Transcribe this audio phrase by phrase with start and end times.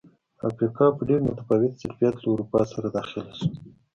[0.49, 3.51] افریقا په ډېر متفاوت ظرفیت له اروپا سره داخله شوه.